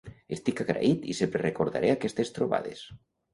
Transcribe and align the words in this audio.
Estic 0.35 0.61
agraït 0.63 1.05
i 1.13 1.15
sempre 1.19 1.43
recordaré 1.43 1.93
aquestes 1.97 2.33
trobades. 2.39 2.83